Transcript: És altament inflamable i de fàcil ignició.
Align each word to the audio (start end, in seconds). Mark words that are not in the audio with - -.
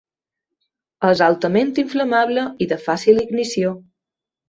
És 1.09 1.21
altament 1.27 1.71
inflamable 1.83 2.49
i 2.67 2.71
de 2.75 2.83
fàcil 2.89 3.25
ignició. 3.29 3.81